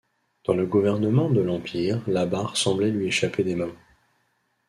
[0.45, 3.75] Dans le gouvernement de l'Empire la barre semblait lui échapper des mains.